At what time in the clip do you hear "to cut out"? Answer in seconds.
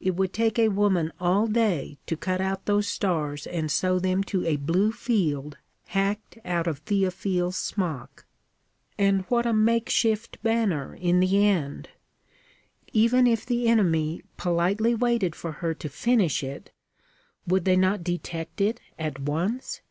2.06-2.64